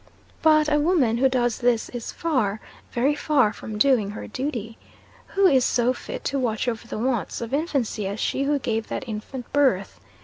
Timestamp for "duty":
4.25-4.79